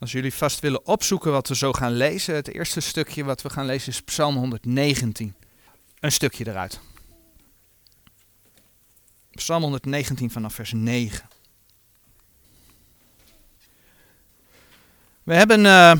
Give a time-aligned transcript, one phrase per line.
[0.00, 3.50] Als jullie vast willen opzoeken wat we zo gaan lezen, het eerste stukje wat we
[3.50, 5.34] gaan lezen is Psalm 119.
[6.00, 6.80] Een stukje eruit.
[9.30, 11.28] Psalm 119 vanaf vers 9.
[15.22, 15.92] We hebben uh,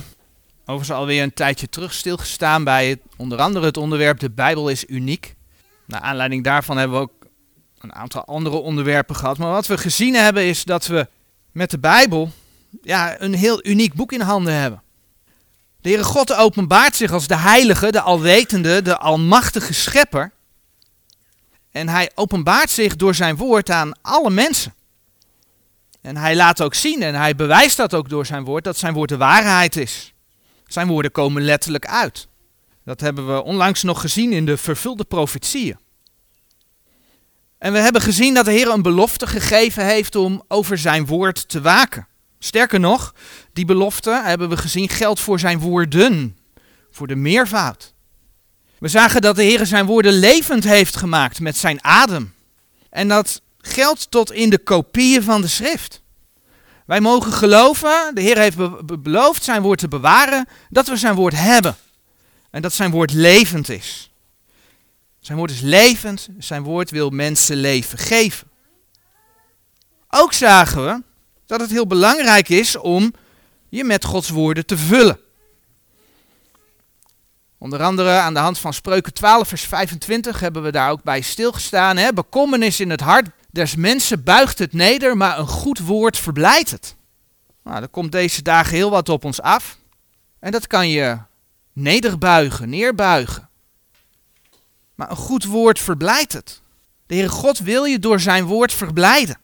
[0.61, 4.85] overigens alweer een tijdje terug stilgestaan bij het, onder andere het onderwerp de Bijbel is
[4.87, 5.35] uniek.
[5.87, 7.27] Naar aanleiding daarvan hebben we ook
[7.79, 9.39] een aantal andere onderwerpen gehad.
[9.39, 11.09] Maar wat we gezien hebben is dat we
[11.53, 12.31] met de Bijbel
[12.83, 14.83] ja, een heel uniek boek in handen hebben.
[15.81, 20.33] De Heere God openbaart zich als de heilige, de alwetende, de almachtige schepper.
[21.71, 24.75] En hij openbaart zich door zijn woord aan alle mensen.
[26.01, 28.95] En hij laat ook zien en hij bewijst dat ook door zijn woord, dat zijn
[28.95, 30.13] woord de waarheid is.
[30.67, 32.29] Zijn woorden komen letterlijk uit.
[32.85, 35.79] Dat hebben we onlangs nog gezien in de vervulde profetieën.
[37.59, 41.49] En we hebben gezien dat de Heer een belofte gegeven heeft om over zijn woord
[41.49, 42.09] te waken.
[42.43, 43.15] Sterker nog,
[43.53, 46.37] die belofte, hebben we gezien, geldt voor zijn woorden,
[46.91, 47.95] voor de meervoud.
[48.79, 52.35] We zagen dat de Heer zijn woorden levend heeft gemaakt met zijn adem.
[52.91, 56.03] En dat geldt tot in de kopieën van de schrift.
[56.87, 58.57] Wij mogen geloven, de Heer heeft
[59.03, 61.77] beloofd zijn woord te bewaren, dat we zijn woord hebben.
[62.51, 64.11] En dat zijn woord levend is.
[65.21, 68.51] Zijn woord is levend, zijn woord wil mensen leven geven.
[70.09, 71.03] Ook zagen we
[71.51, 73.13] dat het heel belangrijk is om
[73.69, 75.19] je met Gods woorden te vullen.
[77.59, 81.21] Onder andere aan de hand van Spreuken 12, vers 25 hebben we daar ook bij
[81.21, 81.97] stilgestaan.
[81.97, 82.13] Hè?
[82.13, 86.97] Bekommernis in het hart des mensen buigt het neder, maar een goed woord verblijdt het.
[87.65, 89.79] Nou, er komt deze dagen heel wat op ons af.
[90.39, 91.19] En dat kan je
[91.73, 93.49] nederbuigen, neerbuigen.
[94.95, 96.61] Maar een goed woord verblijdt het.
[97.07, 99.40] De Heere God wil je door zijn woord verblijden.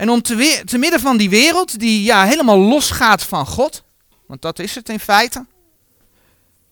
[0.00, 3.82] En om te, te midden van die wereld die ja, helemaal losgaat van God,
[4.26, 5.46] want dat is het in feite,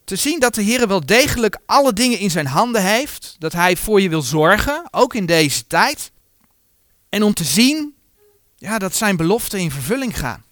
[0.04, 3.76] te zien dat de Heer wel degelijk alle dingen in zijn handen heeft, dat Hij
[3.76, 6.10] voor je wil zorgen, ook in deze tijd.
[7.08, 7.94] En om te zien
[8.56, 10.44] ja, dat zijn beloften in vervulling gaan.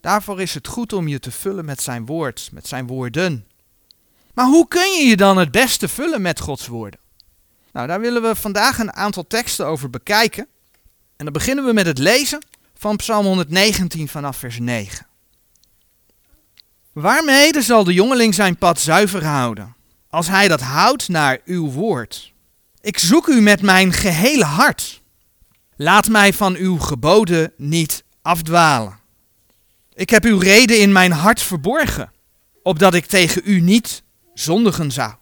[0.00, 3.46] Daarvoor is het goed om je te vullen met zijn woord, met zijn woorden.
[4.34, 7.00] Maar hoe kun je je dan het beste vullen met Gods woorden?
[7.72, 10.48] Nou, daar willen we vandaag een aantal teksten over bekijken.
[11.20, 12.44] En dan beginnen we met het lezen
[12.74, 15.06] van Psalm 119 vanaf vers 9.
[16.92, 19.74] Waarmede zal de jongeling zijn pad zuiver houden,
[20.08, 22.32] als hij dat houdt naar uw woord?
[22.80, 25.02] Ik zoek u met mijn gehele hart.
[25.76, 28.98] Laat mij van uw geboden niet afdwalen.
[29.94, 32.12] Ik heb uw reden in mijn hart verborgen,
[32.62, 34.02] opdat ik tegen u niet
[34.34, 35.19] zondigen zou.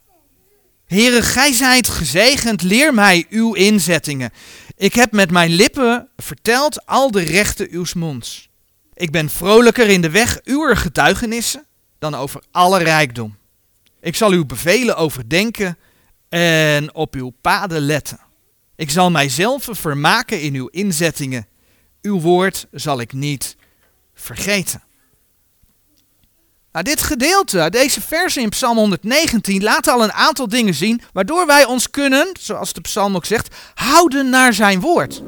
[0.89, 4.31] Heere, gij zijt gezegend, leer mij uw inzettingen.
[4.77, 8.49] Ik heb met mijn lippen verteld al de rechten uws monds.
[8.95, 11.67] Ik ben vrolijker in de weg uwer getuigenissen
[11.99, 13.37] dan over alle rijkdom.
[14.01, 15.79] Ik zal uw bevelen overdenken
[16.29, 18.21] en op uw paden letten.
[18.77, 21.47] Ik zal mijzelf vermaken in uw inzettingen.
[22.03, 23.57] Uw woord zal ik niet
[24.15, 24.83] vergeten.
[26.73, 31.47] Nou, dit gedeelte, deze versen in Psalm 119, laten al een aantal dingen zien, waardoor
[31.47, 35.23] wij ons kunnen, zoals de psalm ook zegt, houden naar zijn woord.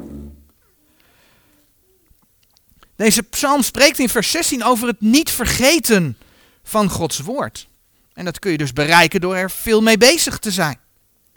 [2.95, 6.17] Deze psalm spreekt in vers 16 over het niet vergeten
[6.63, 7.67] van Gods woord.
[8.13, 10.79] En dat kun je dus bereiken door er veel mee bezig te zijn.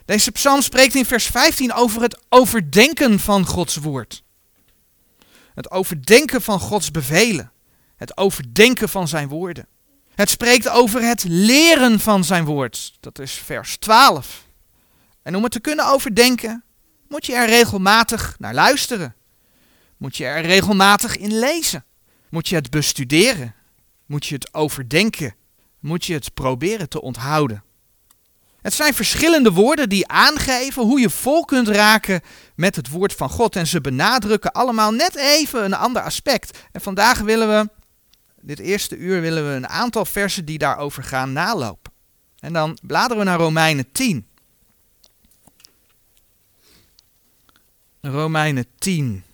[0.05, 4.23] Deze psalm spreekt in vers 15 over het overdenken van Gods woord.
[5.55, 7.53] Het overdenken van Gods bevelen.
[7.97, 9.67] Het overdenken van zijn woorden.
[10.15, 12.93] Het spreekt over het leren van zijn woord.
[13.01, 14.47] Dat is vers 12.
[15.23, 16.65] En om het te kunnen overdenken,
[17.09, 19.15] moet je er regelmatig naar luisteren.
[19.97, 21.85] Moet je er regelmatig in lezen.
[22.29, 23.55] Moet je het bestuderen.
[24.07, 25.35] Moet je het overdenken.
[25.81, 27.63] Moet je het proberen te onthouden.
[28.63, 32.21] Het zijn verschillende woorden die aangeven hoe je vol kunt raken
[32.57, 33.57] met het woord van God.
[33.57, 36.59] En ze benadrukken allemaal net even een ander aspect.
[36.73, 37.71] En vandaag willen we
[38.47, 41.93] dit eerste uur willen we een aantal versen die daarover gaan nalopen.
[42.39, 44.27] En dan bladeren we naar Romeinen 10.
[48.01, 49.25] Romeinen 10.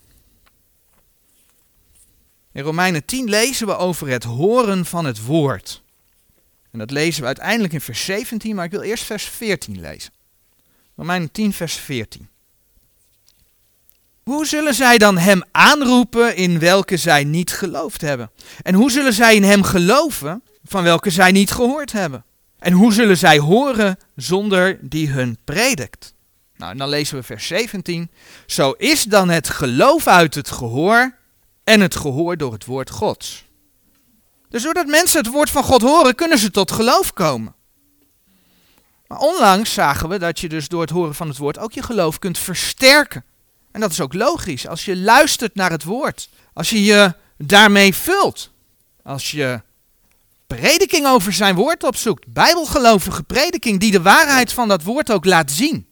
[2.53, 5.83] In Romeinen 10 lezen we over het horen van het woord.
[6.71, 10.13] En dat lezen we uiteindelijk in vers 17, maar ik wil eerst vers 14 lezen.
[10.97, 12.30] Romeinen 10, vers 14.
[14.31, 18.31] Hoe zullen zij dan hem aanroepen in welke zij niet geloofd hebben?
[18.63, 22.25] En hoe zullen zij in hem geloven van welke zij niet gehoord hebben?
[22.59, 26.15] En hoe zullen zij horen zonder die hun predikt?
[26.57, 28.11] Nou, en dan lezen we vers 17.
[28.47, 31.17] Zo is dan het geloof uit het gehoor
[31.65, 33.45] en het gehoor door het woord Gods.
[34.49, 37.55] Dus doordat mensen het woord van God horen, kunnen ze tot geloof komen.
[39.07, 41.83] Maar onlangs zagen we dat je dus door het horen van het woord ook je
[41.83, 43.25] geloof kunt versterken.
[43.73, 44.67] En dat is ook logisch.
[44.67, 48.51] Als je luistert naar het woord, als je je daarmee vult,
[49.03, 49.61] als je
[50.47, 55.51] prediking over zijn woord opzoekt, bijbelgelovige prediking die de waarheid van dat woord ook laat
[55.51, 55.87] zien,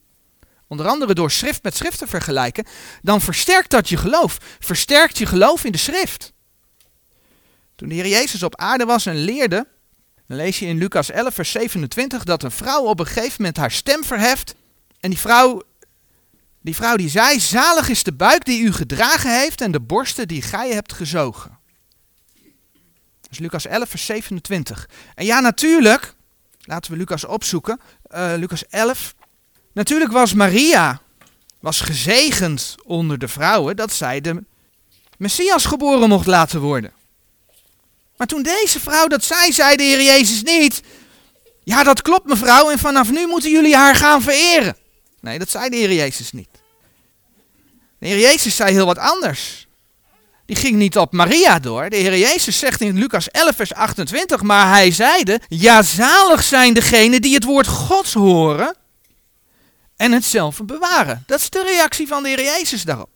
[0.66, 2.66] onder andere door schrift met schrift te vergelijken,
[3.02, 4.38] dan versterkt dat je geloof.
[4.58, 6.32] Versterkt je geloof in de schrift.
[7.76, 9.66] Toen de Heer Jezus op aarde was en leerde,
[10.26, 13.56] dan lees je in Lucas 11, vers 27 dat een vrouw op een gegeven moment
[13.56, 14.54] haar stem verheft.
[15.00, 15.62] En die vrouw,
[16.60, 20.28] die vrouw die zei, zalig is de buik die u gedragen heeft en de borsten
[20.28, 21.58] die gij hebt gezogen.
[23.20, 24.88] Dat is Lucas 11, vers 27.
[25.14, 26.14] En ja, natuurlijk,
[26.60, 27.80] laten we Lucas opzoeken,
[28.14, 29.14] uh, Lucas 11.
[29.72, 31.00] Natuurlijk was Maria,
[31.60, 34.44] was gezegend onder de vrouwen dat zij de
[35.18, 36.92] Messias geboren mocht laten worden.
[38.16, 40.82] Maar toen deze vrouw dat zei, zei de Heer Jezus niet.
[41.64, 44.76] Ja, dat klopt mevrouw en vanaf nu moeten jullie haar gaan vereren.
[45.20, 46.48] Nee, dat zei de Heer Jezus niet.
[47.98, 49.66] De Heer Jezus zei heel wat anders.
[50.46, 51.90] Die ging niet op Maria door.
[51.90, 56.74] De Heer Jezus zegt in Lucas 11, vers 28, maar hij zeide, ja zalig zijn
[56.74, 58.76] degenen die het woord Gods horen
[59.96, 61.22] en het zelf bewaren.
[61.26, 63.10] Dat is de reactie van de Heer Jezus daarop.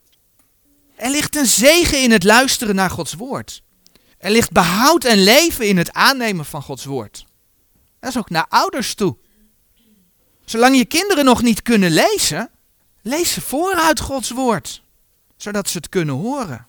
[0.96, 3.62] Er ligt een zegen in het luisteren naar Gods woord.
[4.18, 7.26] Er ligt behoud en leven in het aannemen van Gods woord.
[8.00, 9.16] Dat is ook naar ouders toe.
[10.52, 12.50] Zolang je kinderen nog niet kunnen lezen,
[13.02, 14.82] lees ze vooruit Gods woord,
[15.36, 16.66] zodat ze het kunnen horen.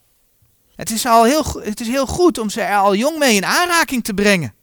[0.75, 3.45] Het is, al heel, het is heel goed om ze er al jong mee in
[3.45, 4.53] aanraking te brengen.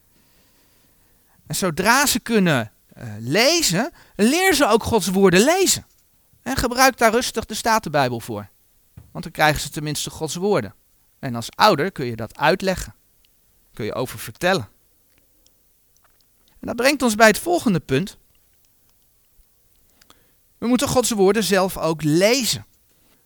[1.47, 5.87] En zodra ze kunnen uh, lezen, leer ze ook Gods woorden lezen.
[6.43, 8.49] En gebruik daar rustig de Statenbijbel voor.
[9.11, 10.75] Want dan krijgen ze tenminste Gods woorden.
[11.19, 12.95] En als ouder kun je dat uitleggen.
[13.75, 14.69] Kun je over vertellen.
[16.61, 18.19] En dat brengt ons bij het volgende punt.
[20.61, 22.67] We moeten Gods woorden zelf ook lezen.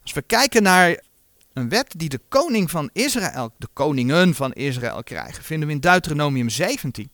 [0.02, 1.02] Als we kijken naar
[1.52, 5.80] een wet die de koning van Israël, de koningen van Israël krijgen, vinden we in
[5.80, 7.10] Deuteronomium 17.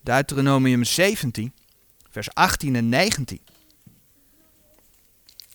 [0.00, 1.52] Deuteronomium 17,
[2.10, 3.40] vers 18 en 19.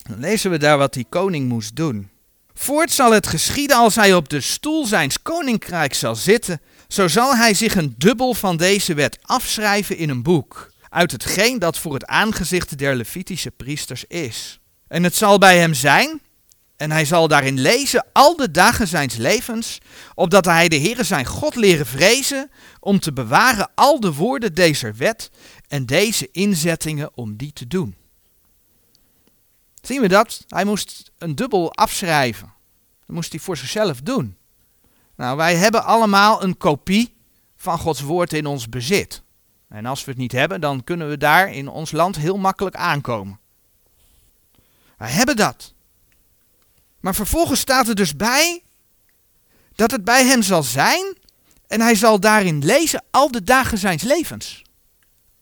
[0.01, 2.09] Dan lezen we daar wat die koning moest doen.
[2.53, 7.35] Voort zal het geschieden als hij op de stoel zijns koninkrijk zal zitten, zo zal
[7.35, 11.93] hij zich een dubbel van deze wet afschrijven in een boek, uit hetgeen dat voor
[11.93, 14.59] het aangezicht der Levitische priesters is.
[14.87, 16.21] En het zal bij hem zijn,
[16.75, 19.77] en hij zal daarin lezen al de dagen zijns levens,
[20.15, 24.91] opdat hij de Heere zijn God leren vrezen, om te bewaren al de woorden deze
[24.91, 25.29] wet
[25.67, 27.95] en deze inzettingen om die te doen.
[29.81, 30.43] Zien we dat?
[30.47, 32.53] Hij moest een dubbel afschrijven.
[33.05, 34.37] Dat moest hij voor zichzelf doen.
[35.19, 37.15] Nou, wij hebben allemaal een kopie
[37.55, 39.21] van Gods woord in ons bezit.
[39.69, 42.75] En als we het niet hebben, dan kunnen we daar in ons land heel makkelijk
[42.75, 43.39] aankomen.
[44.97, 45.73] Wij hebben dat.
[46.99, 48.63] Maar vervolgens staat er dus bij
[49.75, 51.17] dat het bij hem zal zijn
[51.67, 54.61] en hij zal daarin lezen al de dagen zijns levens.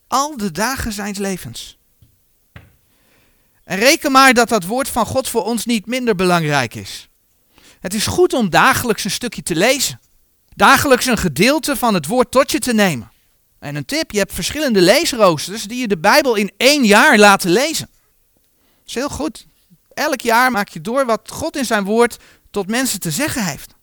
[0.08, 1.78] Al de dagen zijns levens.
[3.64, 7.10] En reken maar dat dat woord van God voor ons niet minder belangrijk is.
[7.80, 10.00] Het is goed om dagelijks een stukje te lezen.
[10.56, 13.12] Dagelijks een gedeelte van het woord tot je te nemen.
[13.60, 17.50] En een tip, je hebt verschillende leesroosters die je de Bijbel in één jaar laten
[17.50, 17.90] lezen.
[18.34, 19.46] Dat is heel goed.
[19.94, 22.18] Elk jaar maak je door wat God in zijn woord
[22.52, 23.76] tot mensen te zeggen heeft.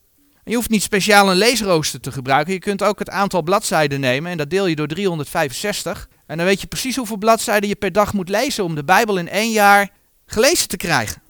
[0.43, 2.53] Je hoeft niet speciaal een leesrooster te gebruiken.
[2.53, 6.09] Je kunt ook het aantal bladzijden nemen en dat deel je door 365.
[6.25, 9.17] En dan weet je precies hoeveel bladzijden je per dag moet lezen om de Bijbel
[9.17, 9.89] in één jaar
[10.25, 11.21] gelezen te krijgen.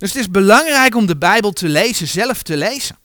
[0.00, 2.98] Dus het is belangrijk om de Bijbel te lezen, zelf te lezen.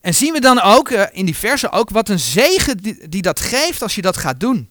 [0.00, 2.76] En zien we dan ook uh, in die versen ook wat een zegen
[3.10, 4.68] die, dat geeft als je dat gaat doen.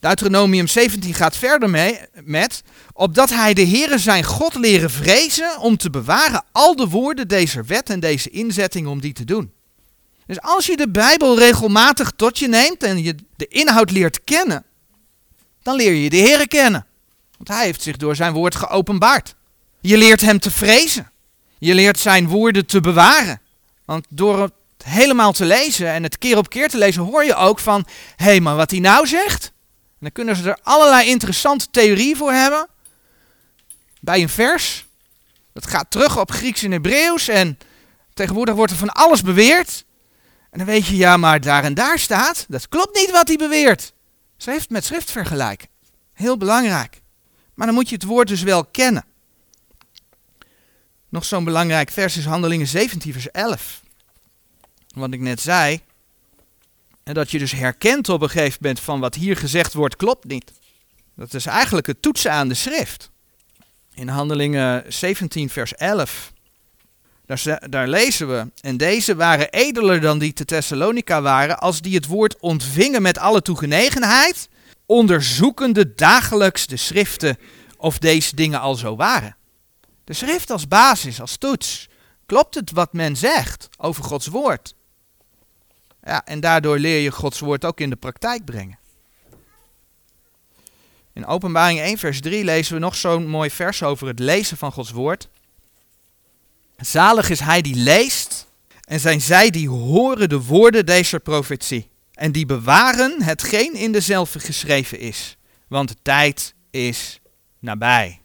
[0.00, 5.76] Deuteronomium 17 gaat verder mee met, opdat hij de Heere zijn God leren vrezen om
[5.76, 9.52] te bewaren al de woorden deze wet en deze inzetting om die te doen.
[10.26, 14.64] Dus als je de Bijbel regelmatig tot je neemt en je de inhoud leert kennen,
[15.62, 16.86] dan leer je de Heer kennen.
[17.36, 19.34] Want hij heeft zich door zijn woord geopenbaard.
[19.82, 21.10] Je leert hem te vrezen.
[21.58, 23.40] Je leert zijn woorden te bewaren.
[23.84, 24.52] Want door het
[24.84, 27.86] helemaal te lezen en het keer op keer te lezen, hoor je ook van,
[28.16, 29.44] hé, hey, maar wat hij nou zegt.
[29.44, 32.68] En dan kunnen ze er allerlei interessante theorieën voor hebben.
[34.00, 34.86] Bij een vers.
[35.52, 37.58] Dat gaat terug op Grieks en Hebreeuws en
[38.14, 39.84] tegenwoordig wordt er van alles beweerd.
[40.50, 43.36] En dan weet je, ja, maar daar en daar staat, dat klopt niet wat hij
[43.36, 43.92] beweert.
[44.36, 45.68] Ze heeft met schrift vergelijken.
[46.12, 47.00] Heel belangrijk.
[47.54, 49.04] Maar dan moet je het woord dus wel kennen.
[51.12, 53.82] Nog zo'n belangrijk vers is Handelingen 17, vers 11.
[54.94, 55.80] Wat ik net zei.
[57.02, 60.24] En dat je dus herkent op een gegeven moment van wat hier gezegd wordt klopt
[60.24, 60.52] niet.
[61.16, 63.10] Dat is eigenlijk het toetsen aan de schrift.
[63.94, 66.32] In Handelingen 17, vers 11.
[67.26, 68.50] Daar, daar, lezen we.
[68.60, 73.18] En deze waren edeler dan die te Thessalonica waren, als die het woord ontvingen met
[73.18, 74.48] alle toegenegenheid,
[74.86, 77.38] onderzoekende dagelijks de schriften
[77.76, 79.36] of deze dingen al zo waren.
[80.12, 81.88] De schrift als basis, als toets.
[82.26, 84.74] Klopt het wat men zegt over Gods woord?
[86.04, 88.78] Ja, en daardoor leer je Gods woord ook in de praktijk brengen.
[91.12, 94.72] In Openbaring 1, vers 3 lezen we nog zo'n mooi vers over het lezen van
[94.72, 95.28] Gods woord.
[96.76, 98.46] Zalig is hij die leest
[98.84, 104.40] en zijn zij die horen de woorden deze profetie en die bewaren hetgeen in dezelfde
[104.40, 105.36] geschreven is,
[105.68, 107.20] want de tijd is
[107.58, 108.21] nabij.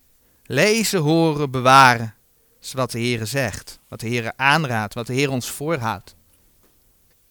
[0.47, 2.15] Lezen, horen, bewaren
[2.61, 6.15] is wat de Heer zegt, wat de Heer aanraadt, wat de Heer ons voorhoudt.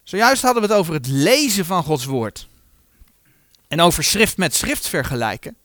[0.03, 2.49] Zojuist hadden we het over het lezen van Gods woord
[3.69, 5.57] en over schrift met schrift vergelijken.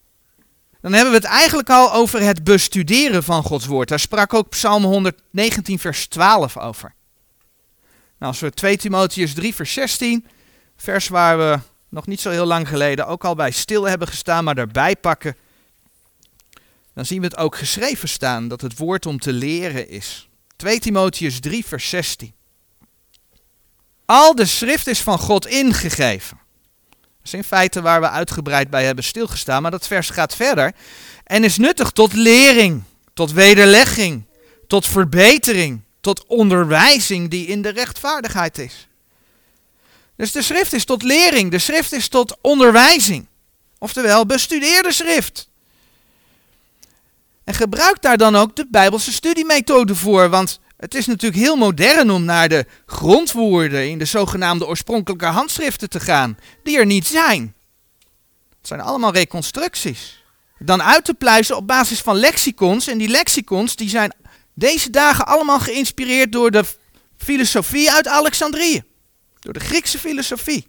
[0.81, 3.89] Dan hebben we het eigenlijk al over het bestuderen van Gods woord.
[3.89, 6.93] Daar sprak ook Psalm 119, vers 12 over.
[8.17, 10.27] Nou, als we 2 Timotheus 3, vers 16,
[10.75, 14.43] vers waar we nog niet zo heel lang geleden ook al bij stil hebben gestaan,
[14.43, 15.36] maar daarbij pakken,
[16.93, 20.29] dan zien we het ook geschreven staan dat het woord om te leren is.
[20.55, 22.33] 2 Timotheus 3, vers 16.
[24.05, 26.39] Al de schrift is van God ingegeven.
[26.89, 30.74] Dat is in feite waar we uitgebreid bij hebben stilgestaan, maar dat vers gaat verder.
[31.24, 32.83] En is nuttig tot lering,
[33.13, 34.24] tot wederlegging,
[34.67, 38.88] tot verbetering, tot onderwijzing die in de rechtvaardigheid is.
[40.15, 43.27] Dus de schrift is tot lering, de schrift is tot onderwijzing.
[43.77, 45.50] Oftewel, bestudeer de schrift.
[47.43, 52.12] En gebruik daar dan ook de Bijbelse studiemethode voor, want het is natuurlijk heel modern
[52.12, 57.53] om naar de grondwoorden in de zogenaamde oorspronkelijke handschriften te gaan, die er niet zijn.
[58.57, 60.24] Het zijn allemaal reconstructies.
[60.60, 62.88] Dan uit te pluizen op basis van lexicons.
[62.88, 64.13] En die lexicons die zijn
[64.53, 66.63] deze dagen allemaal geïnspireerd door de
[67.17, 68.83] filosofie uit Alexandrië.
[69.39, 70.65] Door de Griekse filosofie.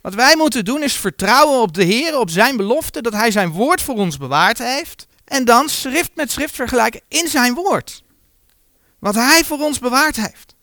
[0.00, 3.50] Wat wij moeten doen is vertrouwen op de Heer, op zijn belofte, dat hij zijn
[3.50, 5.06] woord voor ons bewaard heeft.
[5.32, 8.02] En dan schrift met schrift vergelijken in zijn woord.
[8.98, 10.54] Wat hij voor ons bewaard heeft.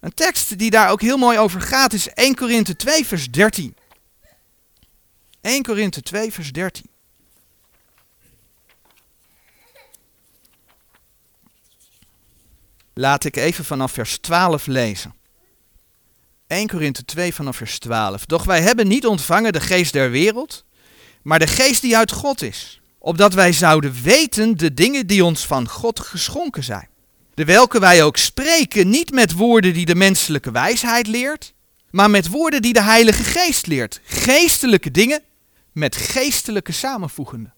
[0.00, 3.76] Een tekst die daar ook heel mooi over gaat is 1 Korinthe 2 vers 13.
[5.40, 6.86] 1 Korinthe 2 vers 13.
[12.94, 15.14] Laat ik even vanaf vers 12 lezen.
[16.46, 18.26] 1 Korinthe 2 vanaf vers 12.
[18.26, 20.64] Doch wij hebben niet ontvangen de geest der wereld,
[21.22, 25.46] maar de geest die uit God is, opdat wij zouden weten de dingen die ons
[25.46, 26.88] van God geschonken zijn.
[27.34, 31.52] De welke wij ook spreken, niet met woorden die de menselijke wijsheid leert,
[31.90, 34.00] maar met woorden die de Heilige Geest leert.
[34.04, 35.22] Geestelijke dingen
[35.72, 37.50] met geestelijke samenvoegende.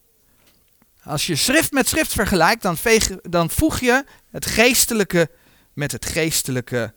[1.02, 2.76] Als je schrift met schrift vergelijkt, dan,
[3.22, 5.30] dan voeg je het geestelijke
[5.72, 6.92] met het geestelijke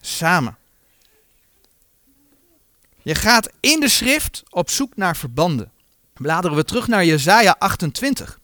[0.00, 0.56] samen.
[3.02, 5.70] Je gaat in de schrift op zoek naar verbanden.
[6.16, 8.40] Bladeren we terug naar Jesaja 28.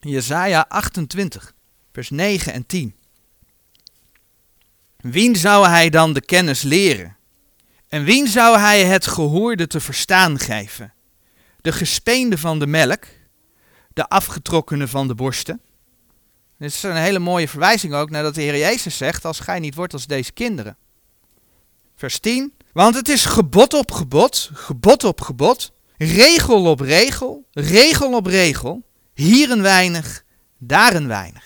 [0.00, 1.54] Jesaja 28,
[1.92, 2.96] vers 9 en 10.
[4.96, 7.16] Wien zou hij dan de kennis leren?
[7.88, 10.94] En wien zou hij het gehoorde te verstaan geven?
[11.60, 13.06] De gespeende van de melk,
[13.92, 15.60] de afgetrokkene van de borsten.
[16.58, 19.58] Dit is een hele mooie verwijzing ook naar dat de Heer Jezus zegt, als gij
[19.58, 20.76] niet wordt als deze kinderen.
[21.94, 28.12] Vers 10, want het is gebod op gebod, gebod op gebod, regel op regel, regel
[28.12, 28.82] op regel,
[29.14, 30.24] hier een weinig,
[30.58, 31.44] daar een weinig.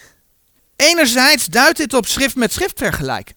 [0.77, 3.35] Enerzijds duidt dit op schrift met schrift vergelijken.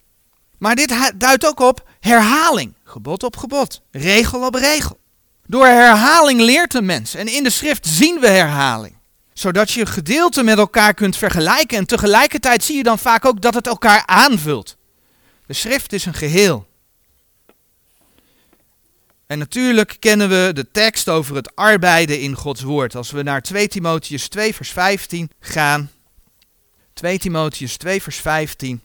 [0.57, 2.73] Maar dit duidt ook op herhaling.
[2.83, 4.99] Gebod op gebod, regel op regel.
[5.45, 7.13] Door herhaling leert een mens.
[7.13, 8.97] En in de schrift zien we herhaling.
[9.33, 11.77] Zodat je gedeelten met elkaar kunt vergelijken.
[11.77, 14.77] En tegelijkertijd zie je dan vaak ook dat het elkaar aanvult.
[15.45, 16.73] De schrift is een geheel.
[19.27, 22.95] En natuurlijk kennen we de tekst over het arbeiden in Gods woord.
[22.95, 25.91] Als we naar 2 Timotheus 2 vers 15 gaan.
[26.93, 28.81] 2 Timotheus 2 vers 15.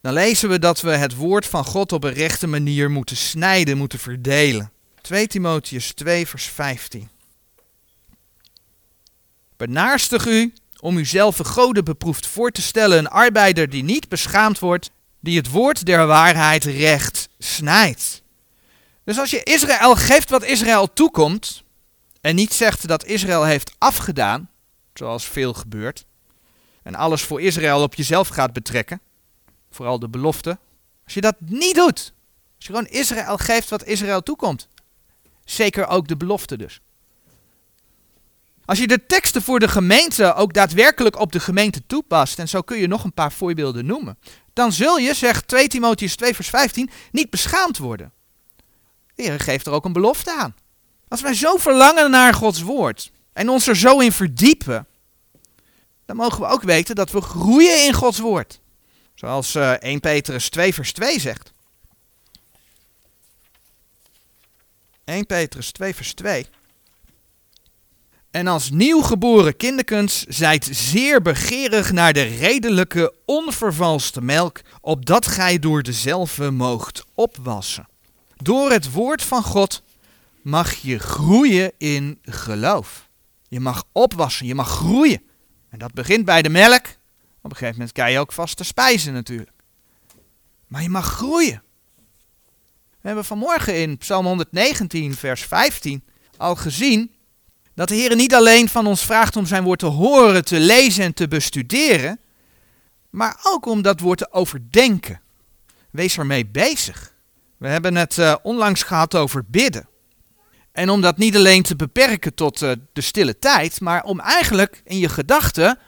[0.00, 3.76] Dan lezen we dat we het woord van God op een rechte manier moeten snijden,
[3.76, 4.72] moeten verdelen.
[5.00, 7.08] 2 Timotheus 2 vers 15.
[9.56, 14.58] Benaarstig u om uzelf een goden beproefd voor te stellen, een arbeider die niet beschaamd
[14.58, 14.90] wordt,
[15.20, 18.22] die het woord der waarheid recht snijdt.
[19.08, 21.62] Dus als je Israël geeft wat Israël toekomt,
[22.20, 24.50] En niet zegt dat Israël heeft afgedaan,
[24.94, 26.04] zoals veel gebeurt,
[26.82, 29.00] en alles voor Israël op jezelf gaat betrekken,
[29.70, 30.58] vooral de belofte.
[31.04, 32.12] Als je dat niet doet,
[32.56, 34.68] als je gewoon Israël geeft wat Israël toekomt,
[35.44, 36.80] zeker ook de belofte dus.
[38.64, 42.62] Als je de teksten voor de gemeente ook daadwerkelijk op de gemeente toepast, en zo
[42.62, 44.18] kun je nog een paar voorbeelden noemen,
[44.52, 48.12] dan zul je, zegt 2 Timotheus 2 vers 15, niet beschaamd worden.
[49.18, 50.54] De Heer geeft er ook een belofte aan.
[51.08, 54.86] Als wij zo verlangen naar Gods woord en ons er zo in verdiepen,
[56.06, 58.60] dan mogen we ook weten dat we groeien in Gods woord.
[59.14, 61.52] Zoals 1 eh, Petrus 2 vers 2 zegt.
[65.04, 66.46] 1 Petrus 2 vers 2.
[68.30, 75.82] En als nieuwgeboren kinderkens zijt zeer begeerig naar de redelijke, onvervalste melk, opdat gij door
[75.82, 77.88] dezelfde moogt opwassen.
[78.42, 79.82] Door het woord van God
[80.42, 83.08] mag je groeien in geloof.
[83.48, 85.22] Je mag opwassen, je mag groeien.
[85.68, 86.86] En dat begint bij de melk.
[87.42, 89.50] Op een gegeven moment kan je ook vaste spijzen natuurlijk.
[90.66, 91.62] Maar je mag groeien.
[93.00, 96.04] We hebben vanmorgen in Psalm 119, vers 15
[96.36, 97.14] al gezien
[97.74, 101.04] dat de Heer niet alleen van ons vraagt om zijn woord te horen, te lezen
[101.04, 102.20] en te bestuderen,
[103.10, 105.20] maar ook om dat woord te overdenken.
[105.90, 107.16] Wees ermee bezig.
[107.58, 109.88] We hebben het uh, onlangs gehad over bidden.
[110.72, 114.82] En om dat niet alleen te beperken tot uh, de stille tijd, maar om eigenlijk
[114.84, 115.78] in je gedachten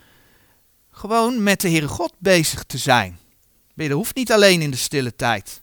[0.90, 3.18] gewoon met de Heere God bezig te zijn.
[3.74, 5.60] Bidden hoeft niet alleen in de stille tijd.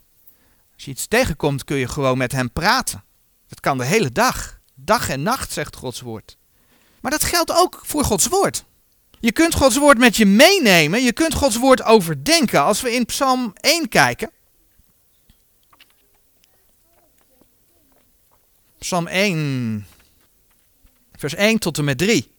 [0.73, 3.03] Als je iets tegenkomt kun je gewoon met hem praten.
[3.47, 4.59] Dat kan de hele dag.
[4.75, 6.37] Dag en nacht, zegt Gods woord.
[7.01, 8.63] Maar dat geldt ook voor Gods woord.
[9.19, 12.61] Je kunt Gods woord met je meenemen, je kunt Gods woord overdenken.
[12.61, 14.31] Als we in Psalm 1 kijken.
[18.79, 19.87] Psalm 1,
[21.15, 22.31] vers 1 tot en met 3.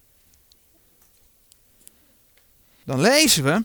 [2.85, 3.65] Dan lezen we.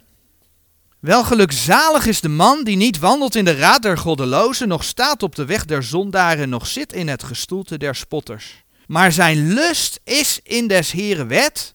[1.00, 5.24] Wel gelukzalig is de man die niet wandelt in de raad der goddelozen, nog staat
[5.24, 8.64] op de weg der zondaren, nog zit in het gestoelte der spotters.
[8.88, 11.74] Maar zijn lust is in des Heren wet.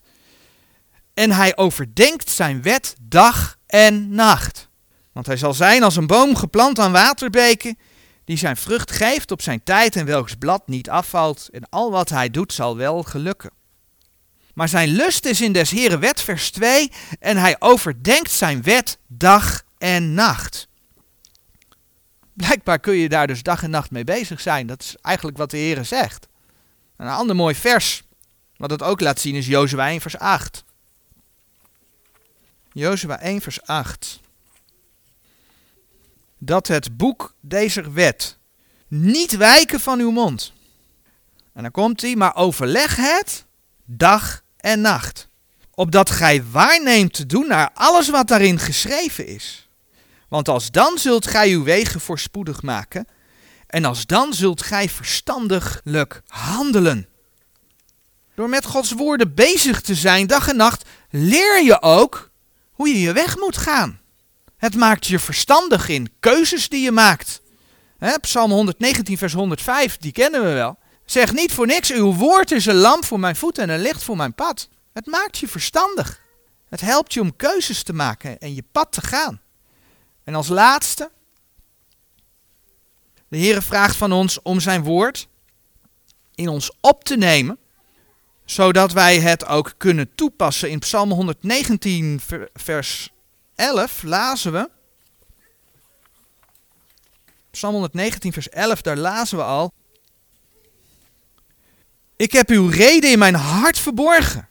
[1.15, 4.69] En hij overdenkt zijn wet dag en nacht.
[5.13, 7.79] Want hij zal zijn als een boom geplant aan waterbeken,
[8.29, 11.49] die zijn vrucht geeft op zijn tijd en welks blad niet afvalt.
[11.53, 13.51] En al wat hij doet zal wel gelukken.
[14.55, 18.99] Maar zijn lust is in des Heren wet, vers 2, en hij overdenkt zijn wet
[19.07, 20.69] dag en nacht.
[22.33, 24.67] Blijkbaar kun je daar dus dag en nacht mee bezig zijn.
[24.67, 26.27] Dat is eigenlijk wat de Heer zegt.
[26.97, 28.03] Een ander mooi vers,
[28.57, 30.65] wat het ook laat zien, is Jozua 1 vers 8.
[32.73, 34.21] Jozua 1 vers 8.
[36.39, 38.39] Dat het boek deze wet
[38.89, 40.53] niet wijken van uw mond.
[41.53, 43.45] En dan komt hij, maar overleg het
[43.85, 45.29] dag en nacht.
[45.75, 49.69] Opdat gij waarneemt te doen naar alles wat daarin geschreven is.
[50.29, 53.07] Want als dan zult gij uw wegen voorspoedig maken
[53.67, 57.09] en als dan zult gij verstandiglijk handelen.
[58.35, 62.31] Door met Gods woorden bezig te zijn dag en nacht, leer je ook
[62.71, 64.01] hoe je je weg moet gaan.
[64.59, 67.41] Het maakt je verstandig in keuzes die je maakt.
[68.21, 70.79] Psalm 119, vers 105, die kennen we wel.
[71.05, 74.03] Zeg niet voor niks, uw woord is een lamp voor mijn voeten en een licht
[74.03, 74.69] voor mijn pad.
[74.93, 76.21] Het maakt je verstandig.
[76.69, 79.41] Het helpt je om keuzes te maken en je pad te gaan.
[80.25, 81.11] En als laatste,
[83.29, 85.29] de Heer vraagt van ons om zijn woord
[86.35, 87.59] in ons op te nemen,
[88.45, 90.71] zodat wij het ook kunnen toepassen.
[90.71, 92.21] In Psalm 119,
[92.55, 93.11] vers
[93.59, 94.71] 11 lazen we.
[97.51, 99.73] Psalm 119, vers 11, daar lazen we al.
[102.17, 104.49] Ik heb uw reden in mijn hart verborgen.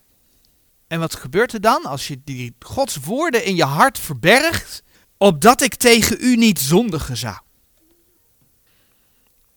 [0.88, 4.84] En wat gebeurt er dan als je die Gods woorden in je hart verbergt,
[5.18, 7.38] opdat ik tegen u niet zondigen zou?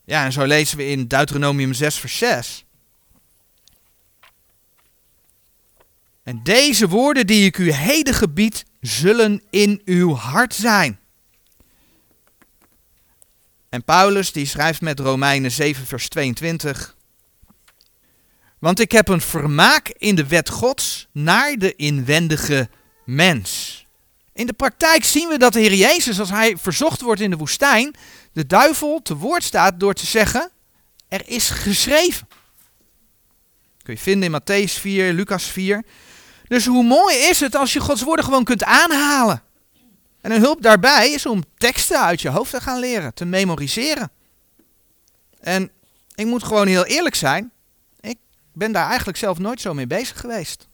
[0.05, 2.65] Ja, en zo lezen we in Deuteronomium 6, vers 6.
[6.23, 10.99] En deze woorden die ik u heden gebied, zullen in uw hart zijn.
[13.69, 16.95] En Paulus die schrijft met Romeinen 7, vers 22.
[18.59, 22.69] Want ik heb een vermaak in de wet Gods naar de inwendige
[23.05, 23.79] mens.
[24.33, 27.37] In de praktijk zien we dat de Heer Jezus, als hij verzocht wordt in de
[27.37, 27.95] woestijn,
[28.33, 30.51] de duivel te woord staat door te zeggen:
[31.07, 32.27] Er is geschreven.
[33.83, 35.83] Kun je vinden in Matthäus 4, Lucas 4.
[36.51, 39.43] Dus hoe mooi is het als je Gods woorden gewoon kunt aanhalen?
[40.21, 44.11] En een hulp daarbij is om teksten uit je hoofd te gaan leren, te memoriseren.
[45.39, 45.71] En
[46.15, 47.51] ik moet gewoon heel eerlijk zijn.
[47.99, 48.17] Ik
[48.53, 50.67] ben daar eigenlijk zelf nooit zo mee bezig geweest.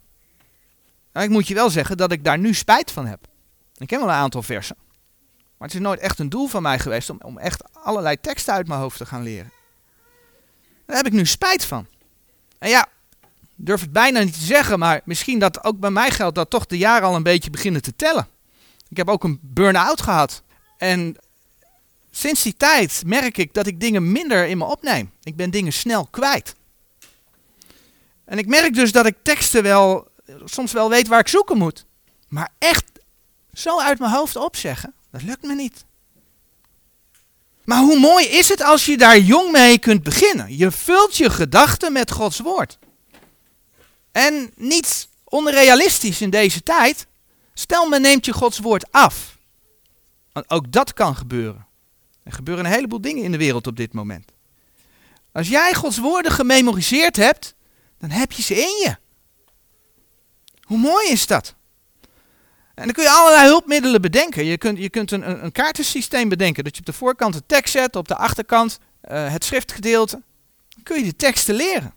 [1.13, 3.27] Nou, ik moet je wel zeggen dat ik daar nu spijt van heb.
[3.75, 4.77] Ik ken wel een aantal versen.
[5.57, 8.53] Maar het is nooit echt een doel van mij geweest om, om echt allerlei teksten
[8.53, 9.51] uit mijn hoofd te gaan leren.
[10.85, 11.87] Daar heb ik nu spijt van.
[12.59, 12.87] En ja,
[13.57, 16.65] durf het bijna niet te zeggen, maar misschien dat ook bij mij geldt dat toch
[16.65, 18.27] de jaren al een beetje beginnen te tellen.
[18.89, 20.43] Ik heb ook een burn-out gehad.
[20.77, 21.15] En
[22.11, 25.11] sinds die tijd merk ik dat ik dingen minder in me opneem.
[25.23, 26.55] Ik ben dingen snel kwijt.
[28.25, 30.07] En ik merk dus dat ik teksten wel,
[30.45, 31.85] soms wel weet waar ik zoeken moet.
[32.27, 32.85] Maar echt
[33.53, 35.85] zo uit mijn hoofd opzeggen, dat lukt me niet.
[37.63, 40.57] Maar hoe mooi is het als je daar jong mee kunt beginnen?
[40.57, 42.77] Je vult je gedachten met Gods woord.
[44.17, 47.07] En niet onrealistisch in deze tijd.
[47.53, 49.37] Stel, men neemt je Gods woord af.
[50.31, 51.67] Want ook dat kan gebeuren.
[52.23, 54.31] Er gebeuren een heleboel dingen in de wereld op dit moment.
[55.31, 57.55] Als jij Gods woorden gememoriseerd hebt,
[57.99, 58.97] dan heb je ze in je.
[60.61, 61.55] Hoe mooi is dat?
[62.75, 64.45] En dan kun je allerlei hulpmiddelen bedenken.
[64.45, 66.63] Je kunt, je kunt een, een kaartensysteem bedenken.
[66.63, 68.79] Dat je op de voorkant de tekst zet, op de achterkant
[69.11, 70.21] uh, het schriftgedeelte.
[70.69, 71.95] Dan kun je de teksten leren.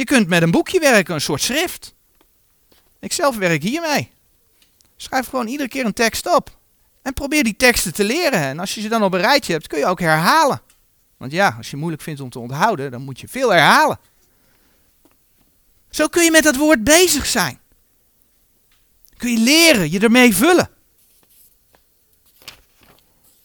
[0.00, 1.94] Je kunt met een boekje werken, een soort schrift.
[3.00, 4.10] Ik zelf werk hiermee.
[4.96, 6.58] Schrijf gewoon iedere keer een tekst op.
[7.02, 8.40] En probeer die teksten te leren.
[8.40, 10.62] En als je ze dan op een rijtje hebt, kun je ook herhalen.
[11.16, 13.98] Want ja, als je moeilijk vindt om te onthouden, dan moet je veel herhalen.
[15.90, 17.60] Zo kun je met dat woord bezig zijn.
[19.16, 20.70] Kun je leren, je ermee vullen.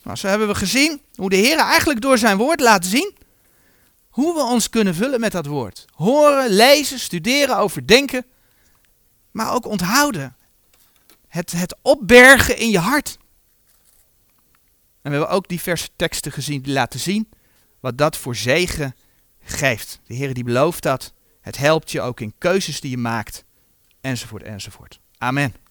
[0.04, 3.16] Nou, zo hebben we gezien hoe de Heer eigenlijk door zijn woord laat zien
[4.16, 5.86] hoe we ons kunnen vullen met dat woord.
[5.94, 8.26] Horen, lezen, studeren, overdenken,
[9.32, 10.36] maar ook onthouden.
[11.28, 13.18] Het, het opbergen in je hart.
[15.02, 17.30] En we hebben ook diverse teksten gezien die laten zien
[17.80, 18.96] wat dat voor zegen
[19.42, 20.00] geeft.
[20.06, 21.14] De Heer die belooft dat.
[21.42, 23.44] Het helpt je ook in keuzes die je maakt.
[24.02, 25.00] Enzovoort, enzovoort.
[25.18, 25.65] Amen.